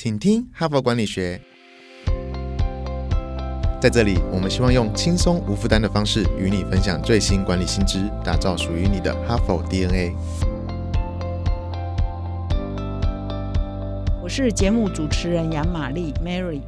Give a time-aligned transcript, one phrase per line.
[0.00, 1.40] 请听哈佛管理学。
[3.82, 10.14] 在这里，我们希望用轻松无负担的方式与你分享最新管理新知，打造属于你的哈佛 DNA。
[14.22, 16.60] 我是节目主持人杨玛丽 Mary。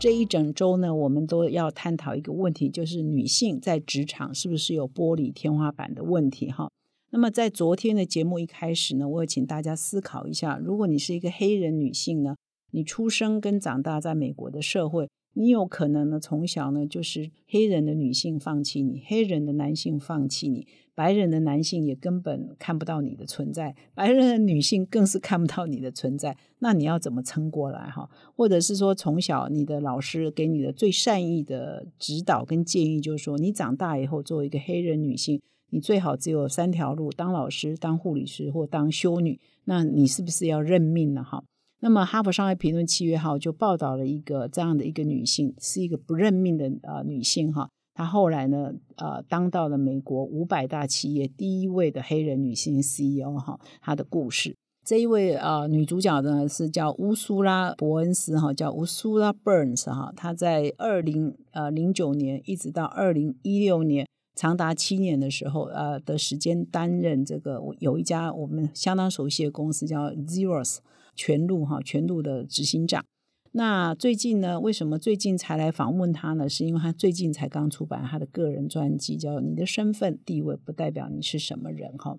[0.00, 6.50] 这一整周呢，我们都要探讨一个问题，就是女性在职场是不是有玻璃天花板的问题？
[6.50, 6.68] 哈。
[7.10, 12.34] 那么在昨天的节目一开始呢，我也请大家思考一下：如果你是一个黑人女性呢，
[12.70, 26.36] 你出生跟长大在美国的社会，你有可能呢从小呢就是黑人的女性放弃你，黑人的男性放弃你，白人的男性也根本看不到你的存在，白人的女性更是看不到你的存在。
[26.58, 28.10] 那你要怎么撑过来哈？
[28.36, 35.40] 或者是说从小你的老师给你的最善意的指导跟建议，就是说你长大以后作为一个黑人女性。
[35.70, 39.38] 你最好只有三条路：当老师、当护理师或当修女。
[39.64, 41.22] 那你是不是要认命了？
[41.22, 41.44] 哈。
[41.80, 47.68] 那么《哈佛商业评论》七月号就报道了一个这样的一个女性，是一个不认命的呃女性哈。
[47.94, 53.58] 她后来呢呃当到了美国五百大企业第一位的黑人女性 CEO 哈。
[53.80, 60.12] 她的故事，这一位呃女主角呢是叫乌苏拉·伯恩斯哈，叫乌苏拉· Burns 哈。
[60.16, 64.06] 她在二零呃零九年一直到二零一六年。
[64.34, 70.78] 长达七年的时候，呃的时间担任这个有一家我们相当熟悉的公司叫 Zeros
[71.18, 73.04] 全路哈全路的执行长。
[73.52, 76.48] 那最近呢，为什么最近才来访问他呢？
[76.48, 82.16] 是因为他最近才刚出版他的个人专辑，叫《你的身份地位不代表你是什么人》哈。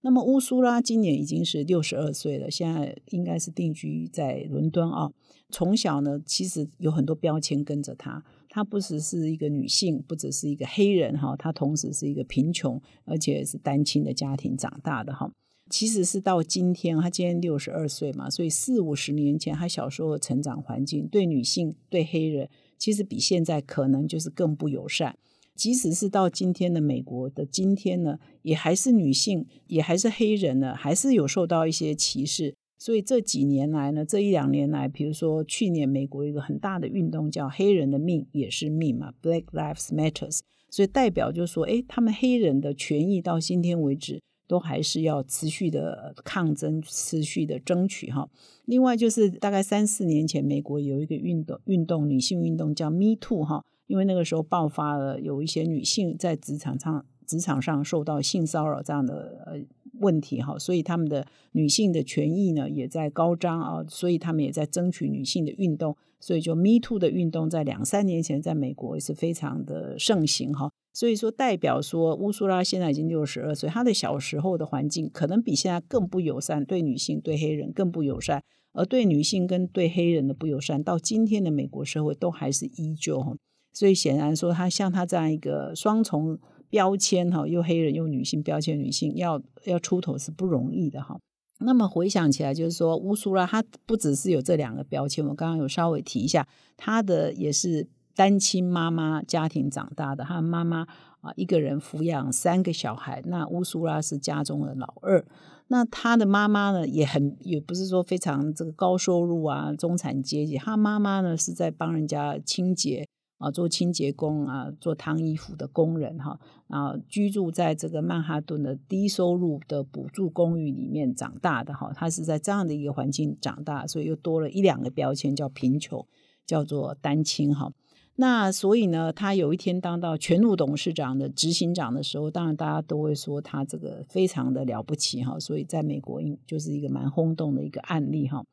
[0.00, 5.12] 那么乌苏拉今年已经是六十二岁了，现在应该是定居在伦敦啊。
[5.50, 8.24] 从小呢，其实有很多标签跟着他。
[8.48, 15.30] 她不只是一个女性，不只是一个黑人哈，她同时是一个贫穷而且是单亲的家庭长大的哈。
[15.70, 25.16] 其实是到今天，他今年六十二岁嘛，所以四五十年前他小时候的成长环境对女性对黑人，其实比现在可能就是更不友善。
[25.54, 32.54] 即使是到今天的美国的今天呢，也还是女性，也还是黑人呢，还是有受到一些歧视。
[32.78, 48.28] 所以这几年来呢，这一两年来，比如说去年美国一个很大的运动叫“黑人的命也是命”嘛，Black Lives Matters，所以代表就是说，哎，他们黑人的权益到今天为止都还是要持续的抗争、持续的争取哈。
[48.64, 59.60] 另外就是大概三四年前，美国有一个运动，运动女性运动叫 Me Too 哈，因为那个时候爆发了有一些女性在职场上职场上受到性骚扰这样的呃。
[60.00, 70.72] 问题哈，所以他们的女性的权益呢也在高涨啊，所以他们也在争取女性的运动，所以就 Me Too 的运动在两三年前在美国也是非常的盛行哈。
[70.92, 78.42] 所以说代表说乌苏拉现在已经六十二岁，她的小时候的环境可能比现在更不友善，对女性对黑人更不友善，
[78.72, 83.36] 而对女性跟对黑人的不友善，到今天的美国社会都还是依旧。
[83.72, 86.38] 所以显然说，她像她这样一个双重。
[86.70, 91.18] 标签哈，又黑人又女性标签，女性要要出头是不容易的哈。
[91.58, 96.46] 那么回想起来，就是说乌苏拉她不只是有这两个标签，我刚刚有稍微提一下，
[96.76, 97.88] 她的也是
[98.20, 100.86] 单亲妈妈家庭长大的，他妈妈
[101.22, 105.24] 啊一个人抚养三个小孩，那乌苏拉是家中的老二，
[105.68, 113.08] 那他的妈妈呢也很也不是说非常这个高收入啊中产阶级，他妈妈呢是在帮人家清洁。
[113.38, 116.38] 啊，做清洁工啊，做烫衣服的工人哈，
[116.68, 126.06] 啊，居住在这个曼哈顿的低收入的补助公寓里面长大的哈，他是在这样的一个环境长大，所以又多了一两个标签，叫贫穷，
[126.44, 127.72] 叫做单亲哈。
[128.16, 138.44] 那所以呢，他有一天当到全路董事长的执行长的时候，当然大家都会说他这个非常的了不起哈，所以在美国就是一个蛮轰动的一个案例哈。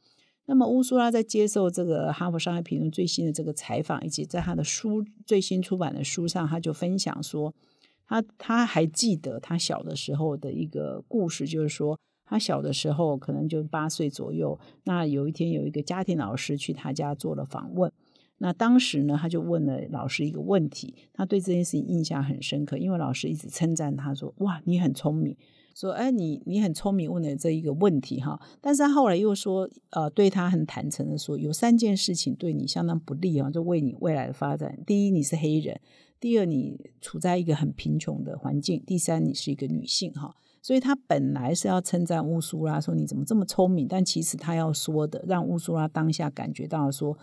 [0.46, 7.54] 那么乌苏拉在接受这个《哈佛商业评论》最新的这个采访，以及在他的书最新出版的书上，他就分享说，
[8.08, 17.92] 他他还记得他小的时候的一个故事，就是说他小的时候可能就八岁左右，那有一天有一个家庭老师去他家做了访问，
[18.40, 25.36] 那当时呢他就问了老师一个问题，他对这件事情印象很深刻，因为老师一直称赞他说：“哇，你很聪明。”
[25.76, 34.80] 说，哎，你你很聪明，问了这一个问题哈，但是他后来又说，呃，对他很坦诚的说，有三件事情对你相当不利啊，就为你未来的发展。
[34.88, 35.78] 第一，你是黑人；
[36.20, 40.36] 第二，你处在一个很贫穷的环境；第三，你是一个女性哈。
[40.64, 47.16] 所以他本来是要称赞乌苏拉，说你怎么这么聪明，但其实他要说的，让乌苏拉当下感觉到说。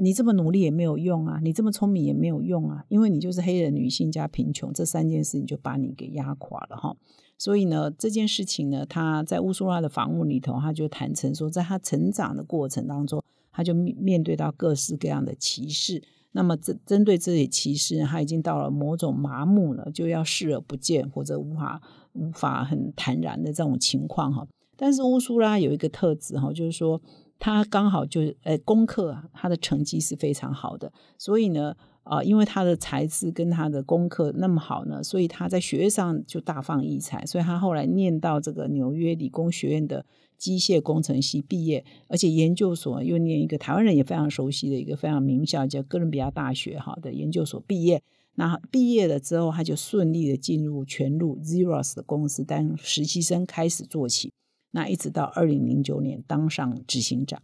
[0.00, 6.94] 你这么努力也没有用啊，你这么聪明也没有用啊，因为你就是黑人女性加贫穷这三件事，你就把你给压垮了哈。
[7.38, 13.22] 所以呢，这件事情呢，他在乌苏拉的房屋里头，他就坦诚说，在他成长的过程当中，
[13.52, 16.02] 他就面面对到各式各样的歧视。
[16.32, 21.80] 那么针针对这些歧视，他已经到了某种麻木了，就要视而不见，或者无法
[22.12, 24.46] 无法很坦然的这种情况哈。
[24.76, 27.00] 但是乌苏拉有一个特质哈，就是说
[27.38, 40.04] 他刚好就呃功课他的成绩是非常好的，所以呢啊，因为他的才智跟他的功课那么好呢，所以他在学业上就大放异彩，所以他后来念到这个纽约理工学院的。
[40.38, 48.02] 机械工程系毕业，而且研究所又念一个台湾人也非常熟悉的一个非常名校，叫哥伦比亚大学哈的研究所毕业。
[48.34, 54.30] 那毕业了之后，他就顺利的进入全路 Zeros 的公司当实习生开始做起。
[54.70, 57.40] 那一直到二零零九年当上执行长。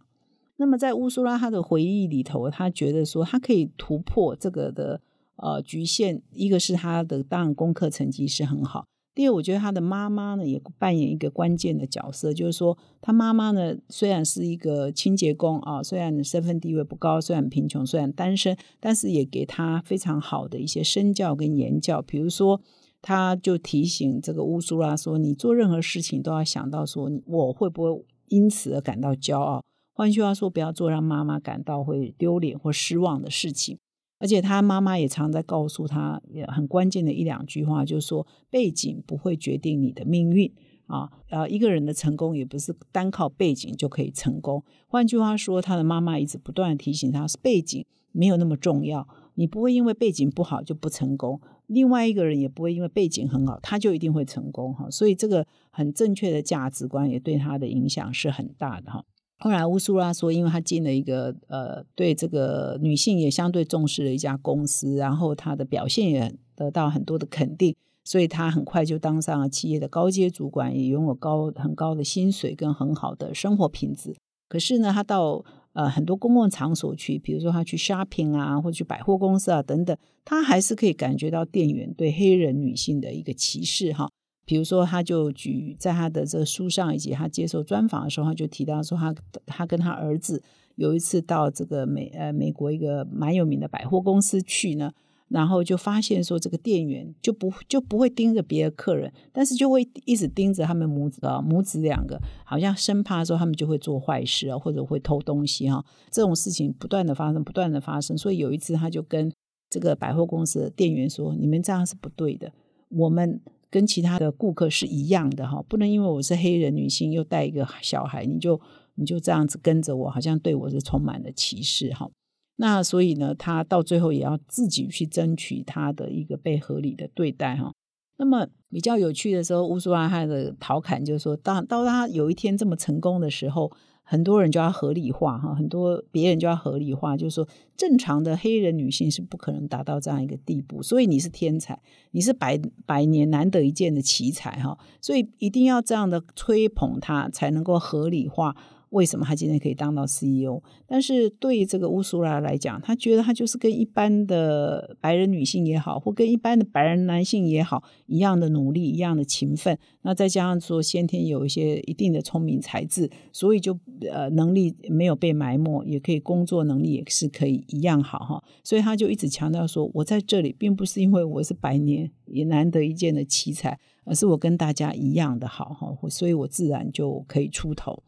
[0.57, 5.01] 那么在乌苏拉他的回忆里头，他觉得说他可以突破这个的
[5.37, 8.85] 呃局限，一个是他的当然功课成绩是很好。
[9.15, 22.01] 第二，我觉得他的妈妈呢也扮演一个关键的角色，就是说，他妈妈呢虽然是一个清洁工啊，虽然身份地位不高，虽然贫穷，虽然单身，但是也给他非常好的一些身教跟言教。
[22.01, 22.59] 比如说，
[23.03, 29.61] 他就提醒这个乌苏拉说：“你做任何事情都要想到说，我会不会因此而感到骄傲？
[29.93, 33.77] 换句话说，不要做让妈妈感到会丢脸或失望的事情。”
[34.19, 40.49] 而且他妈妈也常在告诉他，也很关键的一两句话，就是说背景不会决定你的命运
[40.87, 44.63] 啊，呃，一个人的成功也不是单靠背景就可以成功。
[44.87, 54.89] 换句话说，他的妈妈一直不断提醒他，是背景没有那么重要，你不会因为背景不好就不成功，另外一个人也不会因为背景很好他就一定会成功哈。
[54.89, 59.03] 所以这个很正确的价值观也对他的影响是很大的哈。
[59.39, 67.75] 后来乌苏拉说，因为他进了一个呃，对这个女性也相对重视的一家公司，然后他的表现也得到很多的肯定，
[68.05, 74.15] 所以他很快就当上了企业的高阶主管，也拥有高很高的薪水跟很好的生活品质。
[74.47, 75.43] 可是呢，他到
[75.73, 84.09] 呃很多公共场所去，比如说他去 shopping 啊，或者去百货公司啊等等，他还是可以感觉到店员对黑人女性的一个歧视哈。
[84.45, 89.15] 比如说，他就举在他的这个书上，以及他接受专访的时候，他就提到说，他
[89.45, 90.43] 他跟他儿子
[90.75, 94.91] 有一次到这个美呃美国一个蛮有名的百货公司去呢，
[95.33, 109.33] 然后就发现说，这个店员就不就不会盯着别的客人，但是就会一直盯着他们母子啊母子两个，好像生怕说他们就会做坏事啊，或者会偷东西哈，这种事情不断的发生，不断的发生，所以有一次他就跟
[109.69, 112.53] 这个百货公司的店员说：“你们这样是不对的，
[112.89, 113.41] 我们。”
[113.73, 118.61] 跟其他的顾客是一样的哈，不能因为我是黑人女性又带一个小孩，你就
[118.93, 122.07] 你就这样子跟着我，好像对我是充满了歧视哈。
[122.55, 127.73] 那所以呢，他到最后也要自己去争取他的一个被合理的对待哈。
[128.17, 133.71] 那么比较有趣的时候，乌苏拉汉的陶侃就是说，当当他有一天这么成功的时候。
[134.05, 137.47] 很多人就要合理化哈，很多别人就要合理化，就是说
[137.77, 148.53] 正常的黑人女性是不可能达到这样一个地步，所以你是天才，你是百百年难得一见的奇才哈，所以一定要这样的吹捧他，才能够合理化。
[148.93, 150.61] 为什么他今天可以当到 CEO？
[150.85, 159.77] 但是对这个乌苏拉来讲，他觉得他就是跟一般的白人女性也好，或跟一般的白人男性也好一样的努力，一样的勤奋。
[160.03, 163.75] 那再加上说先天有一些一定的聪明才智，所以就
[164.11, 168.43] 呃能力没有被埋没，也可以工作能力也是可以一样好哈。
[168.63, 178.03] 所以他就一直强调说，我在这里并不是因为我是百年也难得一见的奇才，而是我跟大家一样的好哈，所以我自然就可以出头。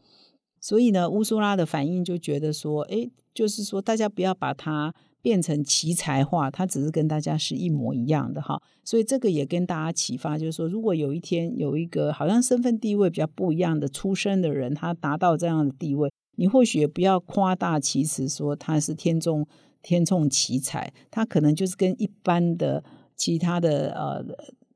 [0.66, 4.92] 所以呢，乌苏拉的反应就觉得说，哎，就是说大家不要把它
[5.22, 8.60] 变成奇才化，他只是跟大家是一模一样的哈。
[8.82, 19.46] 所以这个也跟大家启发，就是说，如果有一天有一个好像身份地位比较不一样的出身的人，他达到这样的地位，你或许也不要夸大其词说他是天中
[19.82, 22.82] 天纵奇才，他可能就是跟一般的
[23.14, 24.24] 其他的呃，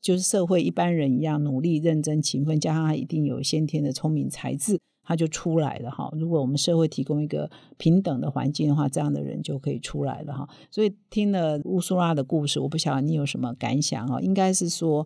[0.01, 4.79] 就是社会一般人一样，努力、认真、勤奋，加上他一定有先天的聪明才智。
[5.11, 6.09] 他就出来了哈。
[6.13, 10.49] 如果我们社会提供一个平等的环境的话，这样的人就可以出来了哈。
[10.71, 14.21] 所以听了乌苏拉的故事，我不晓得你有什么感想啊？
[14.21, 15.05] 应该是说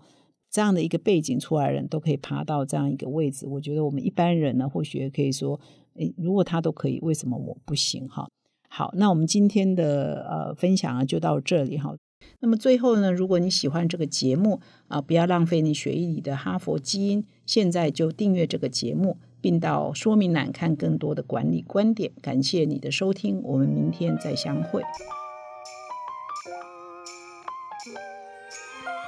[0.50, 3.46] 这样的一个背景出来的人都可以爬到这样一个位置。
[3.46, 5.58] 我觉得我们一般人呢，或许也可以说，
[5.94, 8.28] 诶，如果他都可以，为什么我不行哈？
[8.68, 11.96] 好，那我们今天的呃分享啊，就到这里哈。
[12.40, 19.16] 那么最后呢，如果你喜欢这个节目啊，不要浪费你血液里的哈佛基因，现在就订阅这个节目。
[19.44, 22.10] 并到说明栏看更多的管理观点。
[22.22, 24.80] 感谢你的收听，我们明天再相会。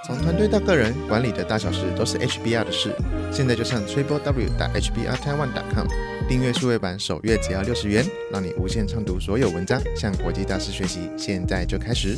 [0.05, 2.95] 从团队到个人，管理的大小事都是 HBR 的事。
[3.33, 5.87] 现在就上 triple w 打 hbr taiwan com
[6.29, 11.11] 订阅数位版，首月只要六十元，让你无限畅读所有文章，向国际大师学习。
[11.17, 12.15] 现在就开始。